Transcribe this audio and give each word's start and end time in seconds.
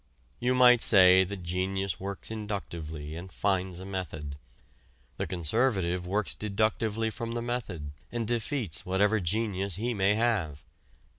You 0.39 0.55
might 0.55 0.81
say 0.81 1.23
that 1.23 1.43
genius 1.43 1.99
works 1.99 2.31
inductively 2.31 3.15
and 3.15 3.31
finds 3.31 3.79
a 3.79 3.85
method; 3.85 4.35
the 5.17 5.27
conservative 5.27 6.07
works 6.07 6.33
deductively 6.33 7.11
from 7.11 7.33
the 7.33 7.41
method 7.43 7.91
and 8.11 8.27
defeats 8.27 8.83
whatever 8.83 9.19
genius 9.19 9.75
he 9.75 9.93
may 9.93 10.15
have. 10.15 10.63